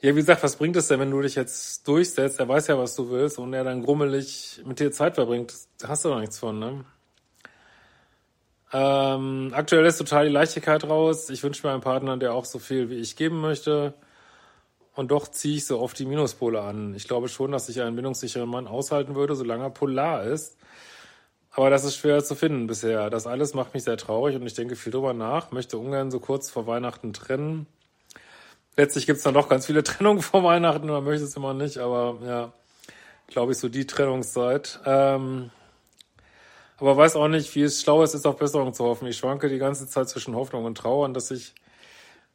Ja, 0.00 0.10
wie 0.10 0.20
gesagt, 0.20 0.42
was 0.42 0.56
bringt 0.56 0.76
es 0.76 0.88
denn, 0.88 1.00
wenn 1.00 1.10
du 1.10 1.20
dich 1.20 1.34
jetzt 1.34 1.86
durchsetzt? 1.86 2.40
Er 2.40 2.48
weiß 2.48 2.68
ja, 2.68 2.78
was 2.78 2.94
du 2.96 3.10
willst 3.10 3.38
und 3.38 3.52
er 3.54 3.64
dann 3.64 3.82
grummelig 3.82 4.60
mit 4.64 4.80
dir 4.80 4.90
Zeit 4.92 5.16
verbringt. 5.16 5.54
Hast 5.84 6.04
du 6.04 6.08
doch 6.08 6.20
nichts 6.20 6.38
von, 6.38 6.58
ne? 6.58 6.84
Ähm, 8.72 9.52
aktuell 9.54 9.84
ist 9.84 9.98
total 9.98 10.26
die 10.26 10.32
Leichtigkeit 10.32 10.84
raus. 10.84 11.28
Ich 11.30 11.42
wünsche 11.42 11.66
mir 11.66 11.72
einen 11.72 11.82
Partner, 11.82 12.16
der 12.16 12.34
auch 12.34 12.46
so 12.46 12.58
viel 12.58 12.88
wie 12.88 12.96
ich 12.96 13.16
geben 13.16 13.40
möchte. 13.40 13.94
Und 14.94 15.10
doch 15.10 15.28
ziehe 15.28 15.56
ich 15.56 15.66
so 15.66 15.80
oft 15.80 15.98
die 15.98 16.06
Minuspole 16.06 16.60
an. 16.60 16.94
Ich 16.94 17.06
glaube 17.06 17.28
schon, 17.28 17.52
dass 17.52 17.68
ich 17.68 17.80
einen 17.80 17.96
bindungssicheren 17.96 18.48
Mann 18.48 18.66
aushalten 18.66 19.14
würde, 19.14 19.34
solange 19.34 19.64
er 19.64 19.70
polar 19.70 20.24
ist. 20.24 20.56
Aber 21.50 21.68
das 21.68 21.84
ist 21.84 21.96
schwer 21.96 22.24
zu 22.24 22.34
finden 22.34 22.66
bisher. 22.66 23.10
Das 23.10 23.26
alles 23.26 23.52
macht 23.52 23.74
mich 23.74 23.84
sehr 23.84 23.98
traurig 23.98 24.36
und 24.36 24.46
ich 24.46 24.54
denke 24.54 24.74
viel 24.74 24.92
drüber 24.92 25.12
nach. 25.12 25.50
Möchte 25.50 25.76
ungern 25.76 26.10
so 26.10 26.18
kurz 26.18 26.50
vor 26.50 26.66
Weihnachten 26.66 27.12
trennen. 27.12 27.66
Letztlich 28.76 29.06
gibt's 29.06 29.22
dann 29.22 29.34
doch 29.34 29.50
ganz 29.50 29.66
viele 29.66 29.82
Trennungen 29.84 30.22
vor 30.22 30.44
Weihnachten. 30.44 30.86
Man 30.86 31.04
möchte 31.04 31.24
es 31.24 31.36
immer 31.36 31.52
nicht, 31.52 31.78
aber 31.78 32.18
ja, 32.24 32.52
glaube 33.28 33.52
ich, 33.52 33.58
so 33.58 33.68
die 33.68 33.86
Trennungszeit. 33.86 34.80
Ähm, 34.86 35.50
aber 36.78 36.96
weiß 36.96 37.16
auch 37.16 37.28
nicht, 37.28 37.54
wie 37.54 37.62
es 37.62 37.82
schlau 37.82 38.02
ist, 38.02 38.14
ist 38.14 38.26
auf 38.26 38.36
Besserung 38.36 38.74
zu 38.74 38.84
hoffen. 38.84 39.06
Ich 39.06 39.16
schwanke 39.16 39.48
die 39.48 39.58
ganze 39.58 39.86
Zeit 39.88 40.08
zwischen 40.08 40.34
Hoffnung 40.34 40.64
und 40.64 40.76
Trauer 40.76 41.04
und 41.04 41.14
dass 41.14 41.30
ich 41.30 41.54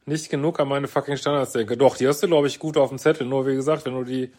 nicht 0.06 0.30
genug 0.30 0.58
an 0.58 0.68
meine 0.68 0.88
fucking 0.88 1.16
Standards 1.16 1.52
denke. 1.52 1.76
Doch, 1.76 1.96
die 1.96 2.08
hast 2.08 2.22
du, 2.22 2.26
glaube 2.26 2.46
ich, 2.46 2.58
gut 2.58 2.76
auf 2.76 2.88
dem 2.88 2.98
Zettel. 2.98 3.26
Nur 3.26 3.46
wie 3.46 3.54
gesagt, 3.54 3.84
wenn 3.84 3.94
du 3.94 4.04
die 4.04 4.32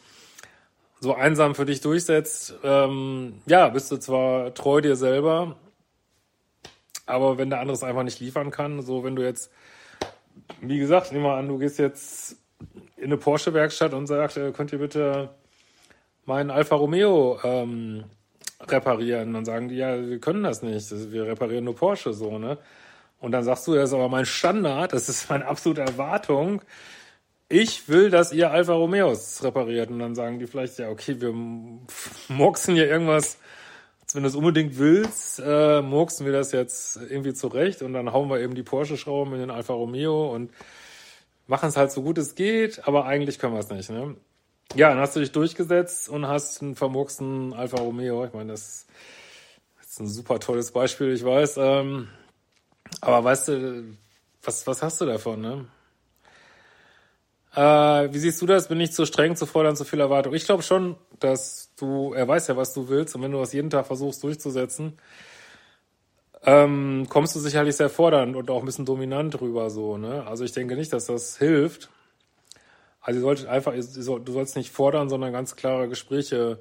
so 0.99 1.13
einsam 1.13 1.55
für 1.55 1.65
dich 1.65 1.81
durchsetzt, 1.81 2.55
ähm, 2.63 3.41
ja, 3.45 3.69
bist 3.69 3.91
du 3.91 3.97
zwar 3.97 4.53
treu 4.53 4.81
dir 4.81 4.95
selber, 4.95 5.55
aber 7.05 7.37
wenn 7.37 7.49
der 7.49 7.59
andere 7.59 7.75
es 7.75 7.83
einfach 7.83 8.03
nicht 8.03 8.19
liefern 8.19 8.51
kann, 8.51 8.81
so 8.81 9.03
wenn 9.03 9.15
du 9.15 9.23
jetzt, 9.23 9.51
wie 10.61 10.79
gesagt, 10.79 11.11
nehmen 11.11 11.23
wir 11.23 11.35
an, 11.35 11.47
du 11.47 11.57
gehst 11.57 11.79
jetzt 11.79 12.37
in 12.97 13.05
eine 13.05 13.17
Porsche-Werkstatt 13.17 13.93
und 13.93 14.07
sagst, 14.07 14.37
äh, 14.37 14.51
könnt 14.51 14.73
ihr 14.73 14.79
bitte 14.79 15.29
meinen 16.25 16.51
Alfa 16.51 16.75
Romeo 16.75 17.39
ähm, 17.43 18.03
reparieren? 18.71 19.33
Dann 19.33 19.45
sagen 19.45 19.69
die, 19.69 19.75
ja, 19.75 20.07
wir 20.07 20.19
können 20.19 20.43
das 20.43 20.61
nicht, 20.61 21.11
wir 21.11 21.25
reparieren 21.27 21.65
nur 21.65 21.75
Porsche 21.75 22.13
so, 22.13 22.37
ne? 22.37 22.57
Und 23.19 23.31
dann 23.33 23.43
sagst 23.43 23.67
du, 23.67 23.75
das 23.75 23.89
ist 23.89 23.93
aber 23.93 24.09
mein 24.09 24.25
Standard, 24.25 24.93
das 24.93 25.09
ist 25.09 25.29
meine 25.29 25.45
absolute 25.45 25.81
Erwartung. 25.81 26.61
Ich 27.49 27.89
will, 27.89 28.09
dass 28.09 28.31
ihr 28.31 28.51
Alfa 28.51 28.73
Romeos 28.73 29.43
repariert. 29.43 29.89
Und 29.89 29.99
dann 29.99 30.15
sagen 30.15 30.39
die 30.39 30.47
vielleicht, 30.47 30.79
ja, 30.79 30.89
okay, 30.89 31.19
wir 31.19 31.33
murksen 32.29 32.75
hier 32.75 32.87
irgendwas, 32.87 33.37
wenn 34.13 34.23
du 34.23 34.29
es 34.29 34.35
unbedingt 34.35 34.77
willst, 34.77 35.39
äh, 35.39 35.81
murksen 35.81 36.25
wir 36.25 36.33
das 36.33 36.51
jetzt 36.51 36.97
irgendwie 36.97 37.33
zurecht 37.33 37.81
und 37.81 37.93
dann 37.93 38.11
hauen 38.11 38.29
wir 38.29 38.39
eben 38.39 38.55
die 38.55 38.63
Porsche-Schrauben 38.63 39.33
in 39.33 39.39
den 39.39 39.51
Alfa 39.51 39.73
Romeo 39.73 40.33
und 40.33 40.51
machen 41.47 41.69
es 41.69 41.77
halt 41.77 41.91
so 41.91 42.01
gut 42.01 42.17
es 42.17 42.35
geht, 42.35 42.87
aber 42.87 43.05
eigentlich 43.05 43.39
können 43.39 43.53
wir 43.53 43.59
es 43.59 43.69
nicht. 43.69 43.89
Ne? 43.89 44.15
Ja, 44.75 44.89
dann 44.89 44.99
hast 44.99 45.15
du 45.15 45.19
dich 45.19 45.31
durchgesetzt 45.31 46.09
und 46.09 46.27
hast 46.27 46.61
einen 46.61 46.75
vermurksten 46.75 47.53
Alfa 47.53 47.77
Romeo. 47.77 48.25
Ich 48.25 48.33
meine, 48.33 48.51
das 48.51 48.85
ist 49.81 49.99
ein 49.99 50.07
super 50.07 50.39
tolles 50.39 50.71
Beispiel, 50.71 51.11
ich 51.11 51.25
weiß. 51.25 51.57
Ähm, 51.57 52.07
aber 53.01 53.23
weißt 53.23 53.47
du, 53.47 53.97
was, 54.43 54.67
was 54.67 54.83
hast 54.83 55.01
du 55.01 55.05
davon, 55.07 55.41
ne? 55.41 55.65
Äh, 57.55 58.13
wie 58.13 58.19
siehst 58.19 58.41
du 58.41 58.45
das? 58.45 58.67
Bin 58.67 58.79
ich 58.79 58.91
zu 58.91 59.07
streng, 59.07 59.35
zu 59.35 59.47
fordern, 59.47 59.75
zu 59.75 59.85
viel 59.85 59.99
Erwartung? 59.99 60.35
Ich 60.35 60.45
glaube 60.45 60.61
schon, 60.61 60.97
dass 61.19 61.71
du, 61.75 62.13
er 62.13 62.27
weiß 62.27 62.47
ja, 62.47 62.55
was 62.55 62.73
du 62.73 62.89
willst, 62.89 63.15
und 63.15 63.23
wenn 63.23 63.31
du 63.31 63.39
das 63.39 63.53
jeden 63.53 63.71
Tag 63.71 63.87
versuchst 63.87 64.21
durchzusetzen, 64.23 64.99
ähm, 66.43 67.07
kommst 67.09 67.35
du 67.35 67.39
sicherlich 67.39 67.75
sehr 67.75 67.89
fordernd 67.89 68.35
und 68.35 68.49
auch 68.51 68.59
ein 68.59 68.65
bisschen 68.65 68.85
dominant 68.85 69.41
rüber, 69.41 69.69
so, 69.71 69.97
ne? 69.97 70.25
Also 70.27 70.43
ich 70.45 70.51
denke 70.51 70.75
nicht, 70.75 70.93
dass 70.93 71.07
das 71.07 71.37
hilft. 71.39 71.89
Also 73.09 73.21
ihr 73.21 73.23
solltet 73.23 73.47
einfach, 73.47 73.73
du 73.73 74.31
sollst 74.31 74.55
nicht 74.55 74.69
fordern, 74.69 75.09
sondern 75.09 75.33
ganz 75.33 75.55
klare 75.55 75.89
Gespräche 75.89 76.59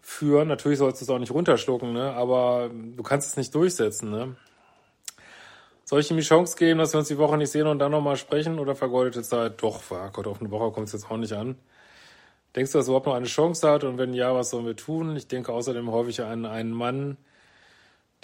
führen. 0.00 0.48
Natürlich 0.48 0.80
sollst 0.80 1.00
du 1.00 1.04
es 1.04 1.08
auch 1.10 1.20
nicht 1.20 1.30
runterschlucken, 1.30 1.92
ne? 1.92 2.14
Aber 2.14 2.68
du 2.68 3.02
kannst 3.04 3.28
es 3.28 3.36
nicht 3.36 3.54
durchsetzen, 3.54 4.10
ne? 4.10 4.34
Soll 5.84 6.00
ich 6.00 6.10
ihm 6.10 6.16
die 6.16 6.24
Chance 6.24 6.56
geben, 6.56 6.80
dass 6.80 6.94
wir 6.94 6.98
uns 6.98 7.06
die 7.06 7.16
Woche 7.16 7.36
nicht 7.36 7.52
sehen 7.52 7.68
und 7.68 7.78
dann 7.78 7.92
nochmal 7.92 8.16
sprechen 8.16 8.58
oder 8.58 8.74
vergeudete 8.74 9.22
Zeit? 9.22 9.62
Doch, 9.62 9.82
oh 9.90 10.08
Gott, 10.12 10.26
auf 10.26 10.40
eine 10.40 10.50
Woche 10.50 10.72
kommt 10.72 10.88
es 10.88 10.94
jetzt 10.94 11.08
auch 11.08 11.16
nicht 11.16 11.32
an. 11.32 11.54
Denkst 12.56 12.72
du, 12.72 12.78
dass 12.78 12.88
er 12.88 12.90
überhaupt 12.90 13.06
noch 13.06 13.14
eine 13.14 13.26
Chance 13.26 13.70
hat? 13.70 13.84
Und 13.84 13.98
wenn 13.98 14.14
ja, 14.14 14.34
was 14.34 14.50
sollen 14.50 14.66
wir 14.66 14.74
tun? 14.74 15.14
Ich 15.14 15.28
denke 15.28 15.52
außerdem 15.52 15.92
häufig 15.92 16.22
an 16.22 16.44
einen 16.44 16.72
Mann, 16.72 17.18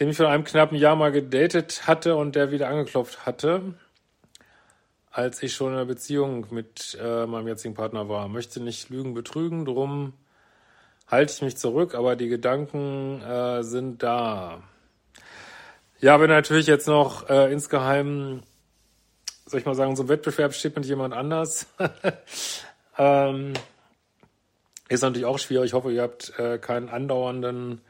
den 0.01 0.09
ich 0.09 0.17
vor 0.17 0.29
einem 0.29 0.43
knappen 0.43 0.77
Jahr 0.77 0.97
mal 0.97 1.13
gedatet 1.13 1.87
hatte 1.87 2.17
und 2.17 2.35
der 2.35 2.51
wieder 2.51 2.69
angeklopft 2.69 3.27
hatte, 3.27 3.75
als 5.19 5.43
ich 5.43 5.53
schon 5.53 5.73
in 5.73 5.75
einer 5.75 5.85
Beziehung 5.85 6.47
mit 6.51 6.97
äh, 7.03 7.27
meinem 7.27 7.49
jetzigen 7.49 7.75
Partner 7.75 8.09
war. 8.09 8.29
Möchte 8.29 8.61
nicht 8.61 8.89
lügen, 8.89 9.15
betrügen, 9.15 9.65
drum 9.65 10.13
halte 11.09 11.33
ich 11.33 11.43
mich 11.43 11.57
zurück, 11.57 11.97
aber 11.97 12.15
die 12.15 12.29
Gedanken 12.29 13.21
äh, 13.23 13.65
sind 13.65 14.05
da. 14.05 14.63
Ja, 15.99 16.21
wenn 16.21 16.31
natürlich 16.31 16.69
jetzt 16.69 16.87
noch 16.87 17.29
äh, 17.29 17.53
insgeheim, 17.53 18.45
soll 19.45 19.59
ich 19.59 19.67
mal 19.67 19.75
sagen, 19.75 19.97
so 19.97 20.05
ein 20.05 20.09
Wettbewerb 20.09 20.55
steht 20.55 20.77
mit 20.77 20.87
jemand 20.87 21.13
anders, 21.13 21.67
ähm, 22.97 23.55
ist 24.89 25.03
natürlich 25.03 25.27
auch 25.27 25.41
schwierig. 25.41 25.67
Ich 25.67 25.73
hoffe, 25.73 25.91
ihr 25.91 26.03
habt 26.03 26.39
äh, 26.39 26.59
keinen 26.59 26.89
andauernden 26.89 27.81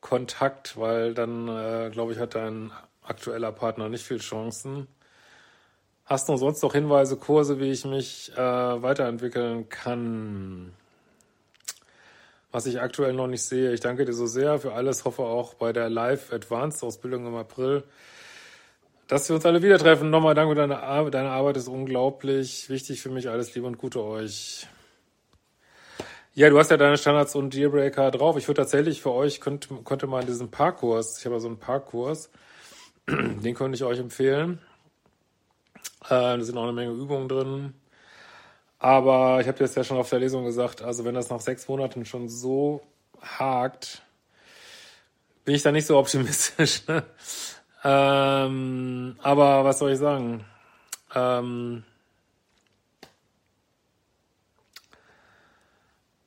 Kontakt, 0.00 0.76
weil 0.76 1.14
dann, 1.14 1.48
äh, 1.48 1.90
glaube 1.90 2.12
ich, 2.12 2.20
hat 2.20 2.36
dein 2.36 2.70
aktueller 3.02 3.50
Partner 3.50 3.88
nicht 3.88 4.04
viel 4.04 4.18
Chancen. 4.18 4.86
Hast 6.10 6.28
du 6.28 6.36
sonst 6.36 6.60
noch 6.64 6.72
Hinweise, 6.72 7.16
Kurse, 7.16 7.60
wie 7.60 7.70
ich 7.70 7.84
mich 7.84 8.32
äh, 8.34 8.38
weiterentwickeln 8.38 9.68
kann? 9.68 10.72
was 12.52 12.66
ich 12.66 12.80
aktuell 12.80 13.12
noch 13.12 13.28
nicht 13.28 13.44
sehe. 13.44 13.72
Ich 13.72 13.78
danke 13.78 14.04
dir 14.04 14.12
so 14.12 14.26
sehr 14.26 14.58
für 14.58 14.72
alles, 14.72 15.04
hoffe 15.04 15.22
auch 15.22 15.54
bei 15.54 15.72
der 15.72 15.88
Live 15.88 16.32
Advanced 16.32 16.82
Ausbildung 16.82 17.24
im 17.24 17.36
April, 17.36 17.84
dass 19.06 19.28
wir 19.28 19.36
uns 19.36 19.46
alle 19.46 19.62
wieder 19.62 19.78
treffen. 19.78 20.10
Nochmal 20.10 20.34
danke 20.34 20.56
für 20.56 20.60
deine 20.60 20.82
Arbeit. 20.82 21.14
Deine 21.14 21.30
Arbeit 21.30 21.58
ist 21.58 21.68
unglaublich 21.68 22.68
wichtig 22.68 23.00
für 23.00 23.10
mich. 23.10 23.28
Alles 23.28 23.54
Liebe 23.54 23.68
und 23.68 23.78
Gute 23.78 24.02
euch. 24.02 24.66
Ja, 26.34 26.50
du 26.50 26.58
hast 26.58 26.72
ja 26.72 26.76
deine 26.76 26.96
Standards 26.96 27.36
und 27.36 27.54
Dealbreaker 27.54 28.10
drauf. 28.10 28.36
Ich 28.36 28.48
würde 28.48 28.62
tatsächlich 28.62 29.00
für 29.00 29.12
euch, 29.12 29.40
könnt, 29.40 29.68
könnte 29.84 30.08
mal 30.08 30.24
diesen 30.24 30.50
Parkkurs, 30.50 31.20
ich 31.20 31.24
habe 31.24 31.36
ja 31.36 31.40
so 31.40 31.46
einen 31.46 31.58
Parkkurs, 31.58 32.30
den 33.08 33.54
könnte 33.54 33.76
ich 33.76 33.84
euch 33.84 34.00
empfehlen. 34.00 34.58
Äh, 36.04 36.08
da 36.08 36.40
sind 36.40 36.56
auch 36.56 36.64
eine 36.64 36.72
Menge 36.72 36.92
Übungen 36.92 37.28
drin. 37.28 37.74
Aber 38.78 39.40
ich 39.40 39.46
habe 39.46 39.58
dir 39.58 39.64
das 39.64 39.74
ja 39.74 39.84
schon 39.84 39.98
auf 39.98 40.08
der 40.08 40.20
Lesung 40.20 40.44
gesagt, 40.44 40.82
also 40.82 41.04
wenn 41.04 41.14
das 41.14 41.28
nach 41.28 41.40
sechs 41.40 41.68
Monaten 41.68 42.06
schon 42.06 42.28
so 42.30 42.82
hakt, 43.20 44.02
bin 45.44 45.54
ich 45.54 45.62
da 45.62 45.70
nicht 45.72 45.86
so 45.86 45.98
optimistisch. 45.98 46.82
Ne? 46.88 47.04
Ähm, 47.82 49.16
aber 49.22 49.64
was 49.64 49.78
soll 49.78 49.92
ich 49.92 49.98
sagen? 49.98 50.44
Ähm, 51.14 51.82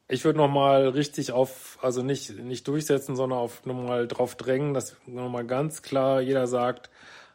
ich 0.07 0.25
würde 0.25 0.37
nochmal 0.37 0.89
richtig 0.89 1.31
auf, 1.31 1.77
also 1.81 2.01
nicht, 2.01 2.37
nicht 2.37 2.67
durchsetzen, 2.67 3.15
sondern 3.15 3.39
auf 3.39 3.65
nochmal 3.65 4.07
drauf 4.07 4.35
drängen, 4.35 4.73
dass 4.73 4.95
nochmal 5.05 5.45
ganz 5.45 5.81
klar 5.81 6.21
jeder 6.21 6.47
sagt, 6.47 6.89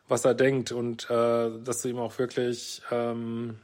was 0.09 0.25
er 0.25 0.35
denkt 0.35 0.73
und 0.73 1.09
äh, 1.11 1.51
dass 1.63 1.83
du 1.83 1.89
ihm 1.89 1.99
auch 1.99 2.19
wirklich 2.19 2.83
ähm, 2.91 3.59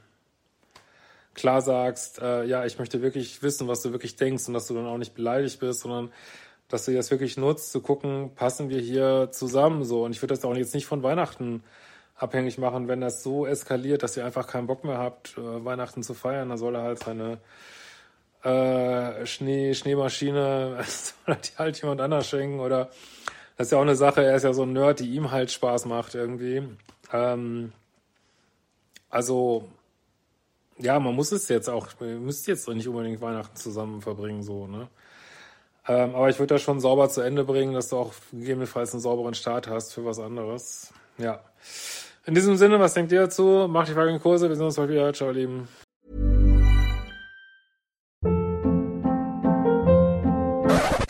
klar 1.33 1.61
sagst, 1.61 2.21
äh, 2.21 2.45
ja, 2.45 2.65
ich 2.65 2.79
möchte 2.79 3.01
wirklich 3.01 3.43
wissen, 3.43 3.67
was 3.67 3.81
du 3.81 3.91
wirklich 3.91 4.15
denkst 4.15 4.47
und 4.47 4.53
dass 4.53 4.67
du 4.67 4.73
dann 4.73 4.85
auch 4.85 4.97
nicht 4.97 5.15
beleidigt 5.15 5.59
bist, 5.59 5.81
sondern 5.81 6.11
dass 6.69 6.85
du 6.85 6.93
das 6.93 7.11
wirklich 7.11 7.37
nutzt, 7.37 7.71
zu 7.71 7.81
gucken, 7.81 8.31
passen 8.35 8.69
wir 8.69 8.79
hier 8.79 9.29
zusammen 9.31 9.83
so. 9.83 10.03
Und 10.03 10.11
ich 10.11 10.21
würde 10.21 10.33
das 10.33 10.43
auch 10.45 10.55
jetzt 10.55 10.73
nicht 10.73 10.87
von 10.87 11.03
Weihnachten 11.03 11.63
abhängig 12.15 12.57
machen, 12.57 12.87
wenn 12.87 13.01
das 13.01 13.23
so 13.23 13.45
eskaliert, 13.45 14.01
dass 14.01 14.17
ihr 14.17 14.25
einfach 14.25 14.47
keinen 14.47 14.67
Bock 14.67 14.83
mehr 14.83 14.97
habt, 14.97 15.37
äh, 15.37 15.65
Weihnachten 15.65 16.01
zu 16.01 16.13
feiern, 16.13 16.49
dann 16.49 16.57
soll 16.57 16.75
er 16.75 16.81
halt 16.83 16.99
seine 16.99 17.39
äh, 18.43 19.25
Schnee, 19.25 19.73
Schneemaschine, 19.73 20.83
soll 21.25 21.35
die 21.35 21.57
halt 21.57 21.81
jemand 21.81 22.01
anders 22.01 22.29
schenken 22.29 22.59
oder 22.59 22.89
das 23.57 23.67
ist 23.67 23.71
ja 23.71 23.77
auch 23.77 23.83
eine 23.83 23.95
Sache, 23.95 24.23
er 24.23 24.35
ist 24.35 24.43
ja 24.43 24.53
so 24.53 24.63
ein 24.63 24.73
Nerd, 24.73 24.99
die 24.99 25.13
ihm 25.15 25.31
halt 25.31 25.51
Spaß 25.51 25.85
macht 25.85 26.15
irgendwie. 26.15 26.63
Ähm, 27.11 27.71
also 29.09 29.67
ja, 30.77 30.99
man 30.99 31.15
muss 31.15 31.31
es 31.31 31.47
jetzt 31.47 31.69
auch, 31.69 31.87
ihr 32.01 32.19
müsst 32.19 32.47
jetzt 32.47 32.67
nicht 32.67 32.87
unbedingt 32.87 33.21
Weihnachten 33.21 33.55
zusammen 33.55 34.01
verbringen, 34.01 34.43
so, 34.43 34.67
ne? 34.67 34.89
Ähm, 35.87 36.15
aber 36.15 36.29
ich 36.29 36.39
würde 36.39 36.55
das 36.55 36.63
schon 36.63 36.79
sauber 36.79 37.09
zu 37.09 37.21
Ende 37.21 37.43
bringen, 37.43 37.73
dass 37.73 37.89
du 37.89 37.97
auch 37.97 38.13
gegebenenfalls 38.31 38.91
einen 38.93 39.01
sauberen 39.01 39.35
Start 39.35 39.67
hast 39.67 39.93
für 39.93 40.03
was 40.03 40.19
anderes. 40.19 40.91
Ja. 41.17 41.41
In 42.25 42.33
diesem 42.33 42.57
Sinne, 42.57 42.79
was 42.79 42.95
denkt 42.95 43.11
ihr 43.11 43.21
dazu? 43.21 43.67
Macht 43.69 43.89
die 43.89 43.93
folgenden 43.93 44.21
Kurse, 44.21 44.49
wir 44.49 44.55
sehen 44.55 44.65
uns 44.65 44.75
bald 44.75 44.89
wieder. 44.89 45.13
Ciao, 45.13 45.29
Lieben. 45.29 45.67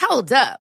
Hold 0.10 0.32
up. 0.34 0.64